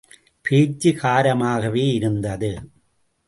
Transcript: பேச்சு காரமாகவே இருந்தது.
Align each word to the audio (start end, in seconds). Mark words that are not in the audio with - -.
பேச்சு 0.41 0.91
காரமாகவே 0.91 1.93
இருந்தது. 1.93 2.51